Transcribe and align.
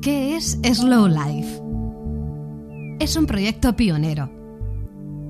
¿Qué 0.00 0.36
es 0.36 0.56
Slow 0.62 1.08
Life? 1.08 1.60
Es 3.00 3.16
un 3.16 3.26
proyecto 3.26 3.74
pionero, 3.74 4.30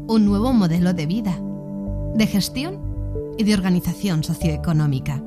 un 0.09 0.27
nuevo 0.27 0.53
modelo 0.53 0.93
de 0.93 1.07
vida, 1.07 1.41
de 2.15 2.27
gestión 2.27 2.79
y 3.39 3.45
de 3.45 3.55
organización 3.55 4.23
socioeconómica. 4.23 5.23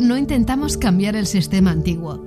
No 0.00 0.16
intentamos 0.16 0.76
cambiar 0.76 1.14
el 1.14 1.26
sistema 1.26 1.70
antiguo, 1.70 2.24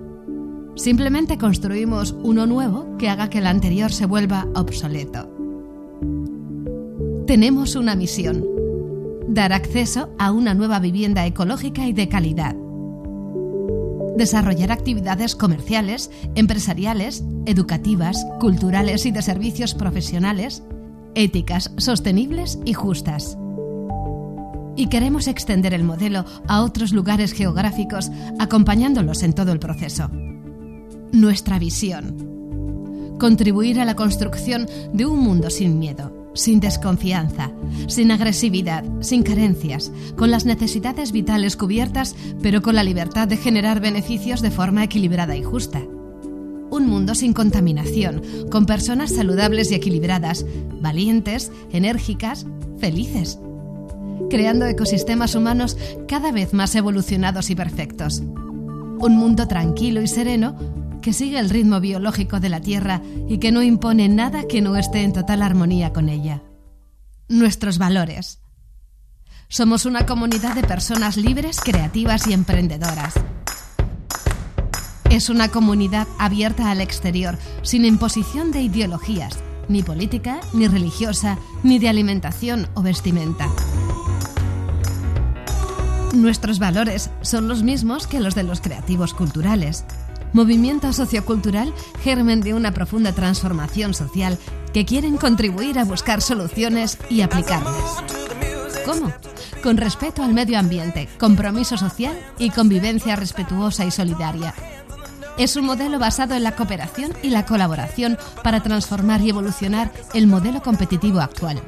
simplemente 0.78 1.38
construimos 1.38 2.15
uno 2.24 2.46
nuevo 2.46 2.96
que 2.97 3.10
haga 3.10 3.29
que 3.29 3.39
el 3.39 3.47
anterior 3.47 3.92
se 3.92 4.05
vuelva 4.05 4.47
obsoleto. 4.55 5.29
Tenemos 7.26 7.76
una 7.76 7.96
misión, 7.96 8.46
dar 9.28 9.51
acceso 9.51 10.10
a 10.17 10.31
una 10.31 10.53
nueva 10.53 10.79
vivienda 10.79 11.26
ecológica 11.26 11.85
y 11.85 11.92
de 11.92 12.08
calidad 12.08 12.55
desarrollar 14.18 14.72
actividades 14.72 15.36
comerciales, 15.36 16.12
empresariales, 16.36 17.23
educativas, 17.45 18.25
culturales 18.39 19.05
y 19.05 19.12
de 19.12 19.21
servicios 19.21 19.73
profesionales, 19.73 20.63
éticas, 21.16 21.71
sostenibles 21.77 22.59
y 22.66 22.73
justas. 22.73 23.38
Y 24.75 24.89
queremos 24.89 25.27
extender 25.27 25.73
el 25.73 25.84
modelo 25.84 26.25
a 26.48 26.61
otros 26.61 26.91
lugares 26.91 27.31
geográficos, 27.31 28.11
acompañándolos 28.39 29.23
en 29.23 29.34
todo 29.34 29.52
el 29.52 29.59
proceso. 29.59 30.09
Nuestra 31.11 31.58
visión. 31.58 33.16
Contribuir 33.20 33.80
a 33.80 33.86
la 33.86 33.95
construcción 33.95 34.67
de 34.94 35.05
un 35.08 35.20
mundo 35.20 35.49
sin 35.49 35.80
miedo, 35.80 36.11
sin 36.37 36.59
desconfianza, 36.59 37.51
sin 37.87 38.11
agresividad, 38.11 38.83
sin 39.01 39.23
carencias, 39.23 39.91
con 40.15 40.31
las 40.31 40.45
necesidades 40.45 41.11
vitales 41.11 41.57
cubiertas, 41.57 42.15
pero 42.41 42.61
con 42.61 42.75
la 42.75 42.83
libertad 42.83 43.27
de 43.27 43.37
generar 43.37 43.81
beneficios 43.81 44.41
de 44.41 44.51
forma 44.51 44.83
equilibrada 44.83 45.35
y 45.35 45.43
justa. 45.43 45.81
Un 46.69 46.87
mundo 46.87 47.15
sin 47.15 47.33
contaminación, 47.33 48.21
con 48.51 48.65
personas 48.65 49.13
saludables 49.13 49.71
y 49.71 49.75
equilibradas, 49.75 50.45
valientes, 50.81 51.52
enérgicas, 51.71 52.45
felices. 52.77 53.39
Creando 54.29 54.66
ecosistemas 54.66 55.35
humanos 55.35 55.77
cada 56.07 56.31
vez 56.31 56.53
más 56.53 56.75
evolucionados 56.75 57.49
y 57.49 57.55
perfectos. 57.55 58.19
Un 58.19 59.16
mundo 59.16 59.47
tranquilo 59.47 60.01
y 60.01 60.07
sereno 60.07 60.55
que 61.08 61.13
sigue 61.13 61.39
el 61.39 61.50
ritmo 61.50 61.80
biológico 61.80 62.41
de 62.41 62.50
la 62.50 62.59
Tierra 62.59 63.02
y 63.30 63.38
que 63.38 63.53
no 63.53 63.63
impone 63.63 64.09
nada 64.09 64.45
que 64.45 64.59
no 64.59 64.75
esté 64.75 65.03
en 65.03 65.13
total 65.13 65.41
armonía 65.41 65.94
con 65.94 66.09
ella. 66.09 66.44
Nuestros 67.30 67.77
valores. 67.77 68.41
Somos 69.47 69.85
una 69.85 70.05
comunidad 70.05 70.53
de 70.53 70.63
personas 70.63 71.16
libres, 71.16 71.61
creativas 71.61 72.28
y 72.28 72.33
emprendedoras. 72.33 73.13
Es 75.09 75.30
una 75.30 75.47
comunidad 75.47 76.09
abierta 76.19 76.72
al 76.72 76.81
exterior, 76.81 77.38
sin 77.61 77.85
imposición 77.85 78.52
de 78.52 78.63
ideologías, 78.63 79.39
ni 79.69 79.83
política, 79.83 80.41
ni 80.52 80.67
religiosa, 80.67 81.39
ni 81.63 81.80
de 81.80 81.88
alimentación 81.88 82.67
o 82.73 82.81
vestimenta. 82.81 83.47
Nuestros 86.13 86.59
valores 86.59 87.11
son 87.22 87.47
los 87.47 87.63
mismos 87.63 88.08
que 88.08 88.19
los 88.19 88.35
de 88.35 88.44
los 88.44 88.59
creativos 88.59 89.13
culturales 89.13 89.85
movimiento 90.33 90.94
sociocultural 90.94 91.73
germen 92.03 92.42
de 92.42 92.53
una 92.53 92.72
profunda 92.72 93.14
transformación 93.14 93.94
social 93.94 94.38
que 94.73 94.86
quieren 94.86 95.17
contribuir 95.17 95.80
a 95.80 95.86
buscar 95.86 96.22
soluciones 96.22 96.97
y 97.09 97.22
aplicarlas. 97.22 98.03
¿Cómo? 98.86 99.11
Con 99.64 99.78
respeto 99.78 100.23
al 100.23 100.34
medio 100.34 100.59
ambiente, 100.59 101.09
compromiso 101.19 101.78
social 101.78 102.17
y 102.38 102.52
convivencia 102.52 103.16
respetuosa 103.16 103.86
y 103.86 103.92
solidaria. 103.92 104.53
Es 105.38 105.56
un 105.56 105.66
modelo 105.66 106.00
basado 106.00 106.36
en 106.36 106.44
la 106.44 106.56
cooperación 106.56 107.12
y 107.22 107.30
la 107.30 107.45
colaboración 107.45 108.17
para 108.44 108.64
transformar 108.64 109.22
y 109.22 109.30
evolucionar 109.30 109.91
el 110.14 110.25
modelo 110.25 110.64
competitivo 110.64 111.19
actual. 111.19 111.62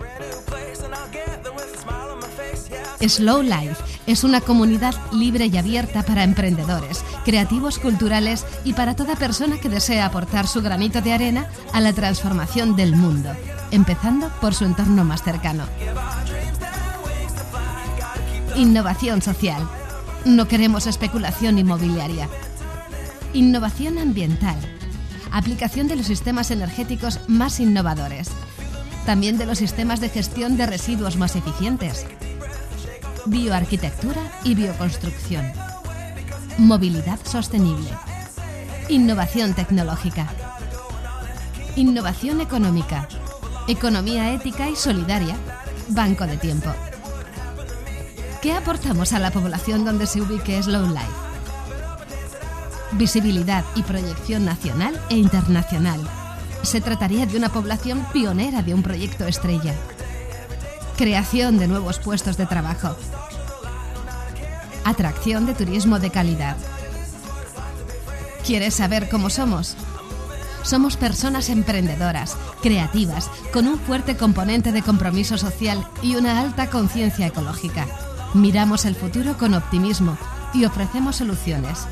Slow 3.08 3.44
Life 3.44 3.78
es 4.08 4.24
una 4.24 4.42
comunidad 4.42 4.94
libre 5.14 5.46
y 5.46 5.58
abierta 5.58 6.04
para 6.04 6.24
emprendedores, 6.24 7.04
creativos 7.24 7.80
culturales 7.80 8.46
y 8.66 8.74
para 8.74 8.96
toda 8.96 9.16
persona 9.16 9.58
que 9.60 9.70
desea 9.70 10.06
aportar 10.06 10.48
su 10.48 10.62
granito 10.62 11.02
de 11.02 11.14
arena 11.14 11.48
a 11.72 11.80
la 11.80 11.94
transformación 11.94 12.76
del 12.76 12.96
mundo, 12.96 13.30
empezando 13.72 14.30
por 14.42 14.54
su 14.54 14.66
entorno 14.66 15.06
más 15.06 15.24
cercano. 15.24 15.64
Innovación 18.56 19.22
social. 19.22 19.68
No 20.26 20.48
queremos 20.48 20.86
especulación 20.86 21.58
inmobiliaria. 21.58 22.28
Innovación 23.34 23.98
ambiental. 23.98 24.58
Aplicación 25.32 25.88
de 25.88 25.96
los 25.96 26.08
sistemas 26.08 26.52
energéticos 26.52 27.22
más 27.28 27.62
innovadores. 27.62 28.30
También 29.06 29.38
de 29.38 29.46
los 29.46 29.60
sistemas 29.60 30.02
de 30.02 30.10
gestión 30.10 30.58
de 30.58 30.66
residuos 30.66 31.16
más 31.16 31.36
eficientes 31.38 32.06
bioarquitectura 33.30 34.22
y 34.44 34.56
bioconstrucción, 34.56 35.46
movilidad 36.58 37.20
sostenible, 37.24 37.90
innovación 38.90 39.54
tecnológica, 39.54 40.28
innovación 41.76 42.42
económica, 42.42 43.08
economía 43.68 44.34
ética 44.34 44.68
y 44.68 44.76
solidaria, 44.76 45.36
banco 45.90 46.26
de 46.26 46.38
tiempo. 46.38 46.72
¿Qué 48.42 48.54
aportamos 48.54 49.14
a 49.14 49.20
la 49.20 49.30
población 49.30 49.86
donde 49.86 50.08
se 50.08 50.22
ubique 50.22 50.62
Slow 50.64 50.88
Life? 50.88 51.06
Visibilidad 52.94 53.64
y 53.76 53.84
proyección 53.84 54.44
nacional 54.44 55.00
e 55.10 55.18
internacional. 55.18 56.02
Se 56.64 56.82
trataría 56.82 57.28
de 57.28 57.38
una 57.38 57.50
población 57.50 58.04
pionera 58.12 58.64
de 58.64 58.74
un 58.74 58.82
proyecto 58.82 59.28
estrella 59.28 59.76
creación 61.00 61.58
de 61.58 61.70
nuevos 61.70 61.98
puestos 61.98 62.36
de 62.36 62.46
trabajo, 62.46 62.94
atracción 64.84 65.46
de 65.46 65.54
turismo 65.54 65.98
de 65.98 66.10
calidad. 66.10 66.58
¿Quieres 68.46 68.74
saber 68.74 69.08
cómo 69.08 69.30
somos? 69.30 69.78
Somos 70.62 70.98
personas 70.98 71.48
emprendedoras, 71.48 72.36
creativas, 72.62 73.32
con 73.54 73.70
un 73.70 73.80
fuerte 73.80 74.18
componente 74.18 74.74
de 74.74 74.82
compromiso 74.82 75.38
social 75.38 75.88
y 76.02 76.18
una 76.18 76.42
alta 76.42 76.70
conciencia 76.70 77.28
ecológica. 77.28 77.88
Miramos 78.34 78.84
el 78.84 78.96
futuro 78.96 79.38
con 79.38 79.54
optimismo 79.54 80.18
y 80.54 80.66
ofrecemos 80.66 81.16
soluciones. 81.16 81.88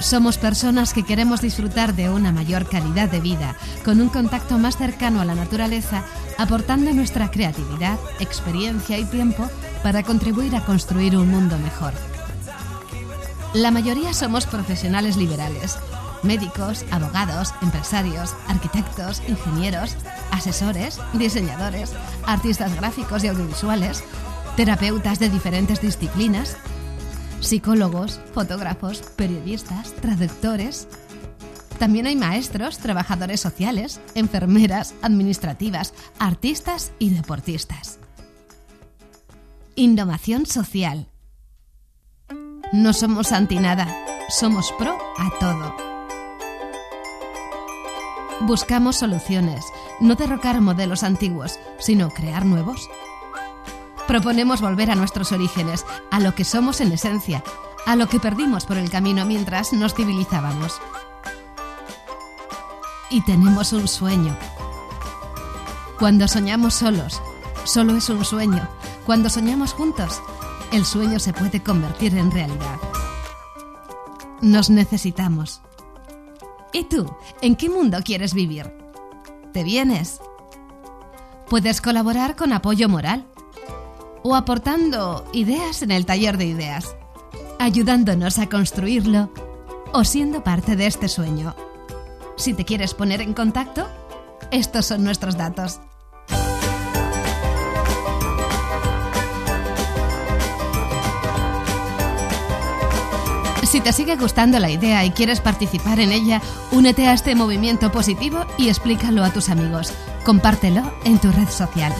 Somos 0.00 0.38
personas 0.38 0.92
que 0.92 1.04
queremos 1.04 1.40
disfrutar 1.40 1.94
de 1.94 2.10
una 2.10 2.32
mayor 2.32 2.68
calidad 2.68 3.08
de 3.08 3.20
vida, 3.20 3.56
con 3.84 4.00
un 4.00 4.08
contacto 4.08 4.58
más 4.58 4.76
cercano 4.76 5.20
a 5.20 5.24
la 5.24 5.34
naturaleza, 5.34 6.04
aportando 6.36 6.92
nuestra 6.92 7.30
creatividad, 7.30 7.98
experiencia 8.20 8.98
y 8.98 9.04
tiempo 9.04 9.48
para 9.82 10.02
contribuir 10.02 10.56
a 10.56 10.64
construir 10.64 11.16
un 11.16 11.30
mundo 11.30 11.58
mejor. 11.58 11.92
La 13.54 13.70
mayoría 13.70 14.12
somos 14.12 14.46
profesionales 14.46 15.16
liberales, 15.16 15.78
médicos, 16.24 16.84
abogados, 16.90 17.54
empresarios, 17.62 18.34
arquitectos, 18.48 19.22
ingenieros, 19.28 19.96
asesores, 20.32 20.98
diseñadores, 21.12 21.92
artistas 22.26 22.74
gráficos 22.74 23.22
y 23.22 23.28
audiovisuales, 23.28 24.02
terapeutas 24.56 25.18
de 25.18 25.28
diferentes 25.28 25.80
disciplinas, 25.80 26.56
psicólogos, 27.46 28.20
fotógrafos, 28.32 29.02
periodistas, 29.16 29.92
traductores. 29.94 30.88
También 31.78 32.06
hay 32.06 32.16
maestros, 32.16 32.78
trabajadores 32.78 33.40
sociales, 33.40 34.00
enfermeras, 34.14 34.94
administrativas, 35.02 35.94
artistas 36.18 36.92
y 36.98 37.10
deportistas. 37.10 37.98
Innovación 39.74 40.46
social. 40.46 41.08
No 42.72 42.92
somos 42.92 43.32
anti 43.32 43.56
nada, 43.56 43.88
somos 44.28 44.72
pro 44.78 44.96
a 45.18 45.30
todo. 45.38 45.76
Buscamos 48.42 48.96
soluciones, 48.96 49.64
no 50.00 50.14
derrocar 50.16 50.60
modelos 50.60 51.02
antiguos, 51.02 51.58
sino 51.78 52.10
crear 52.10 52.44
nuevos 52.44 52.88
Proponemos 54.06 54.60
volver 54.60 54.90
a 54.90 54.94
nuestros 54.94 55.32
orígenes, 55.32 55.86
a 56.10 56.20
lo 56.20 56.34
que 56.34 56.44
somos 56.44 56.80
en 56.80 56.92
esencia, 56.92 57.42
a 57.86 57.96
lo 57.96 58.06
que 58.06 58.20
perdimos 58.20 58.66
por 58.66 58.76
el 58.76 58.90
camino 58.90 59.24
mientras 59.24 59.72
nos 59.72 59.94
civilizábamos. 59.94 60.80
Y 63.10 63.22
tenemos 63.22 63.72
un 63.72 63.88
sueño. 63.88 64.36
Cuando 65.98 66.28
soñamos 66.28 66.74
solos, 66.74 67.22
solo 67.64 67.96
es 67.96 68.08
un 68.10 68.24
sueño. 68.24 68.68
Cuando 69.06 69.30
soñamos 69.30 69.72
juntos, 69.72 70.20
el 70.72 70.84
sueño 70.84 71.18
se 71.18 71.32
puede 71.32 71.62
convertir 71.62 72.16
en 72.16 72.30
realidad. 72.30 72.78
Nos 74.42 74.68
necesitamos. 74.68 75.62
¿Y 76.72 76.84
tú? 76.84 77.10
¿En 77.40 77.56
qué 77.56 77.70
mundo 77.70 77.98
quieres 78.04 78.34
vivir? 78.34 78.70
¿Te 79.52 79.62
vienes? 79.62 80.20
Puedes 81.48 81.80
colaborar 81.80 82.36
con 82.36 82.52
apoyo 82.52 82.88
moral 82.88 83.26
o 84.24 84.34
aportando 84.34 85.26
ideas 85.32 85.82
en 85.82 85.90
el 85.90 86.06
taller 86.06 86.38
de 86.38 86.46
ideas, 86.46 86.96
ayudándonos 87.58 88.38
a 88.38 88.48
construirlo 88.48 89.30
o 89.92 90.02
siendo 90.02 90.42
parte 90.42 90.76
de 90.76 90.86
este 90.86 91.08
sueño. 91.08 91.54
Si 92.36 92.54
te 92.54 92.64
quieres 92.64 92.94
poner 92.94 93.20
en 93.20 93.34
contacto, 93.34 93.86
estos 94.50 94.86
son 94.86 95.04
nuestros 95.04 95.36
datos. 95.36 95.78
Si 103.70 103.80
te 103.80 103.92
sigue 103.92 104.16
gustando 104.16 104.58
la 104.58 104.70
idea 104.70 105.04
y 105.04 105.10
quieres 105.10 105.40
participar 105.40 106.00
en 106.00 106.12
ella, 106.12 106.40
únete 106.72 107.08
a 107.08 107.12
este 107.12 107.34
movimiento 107.34 107.92
positivo 107.92 108.46
y 108.56 108.68
explícalo 108.68 109.22
a 109.22 109.32
tus 109.32 109.50
amigos. 109.50 109.92
Compártelo 110.24 110.94
en 111.04 111.18
tu 111.18 111.30
red 111.30 111.48
social. 111.48 111.92